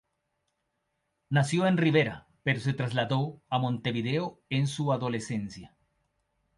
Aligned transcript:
Nació 1.29 1.67
en 1.67 1.77
Rivera 1.77 2.27
pero 2.41 2.59
se 2.59 2.73
trasladó 2.73 3.39
a 3.49 3.59
Montevideo 3.59 4.41
en 4.49 4.65
su 4.65 4.91
adolescencia. 4.93 5.75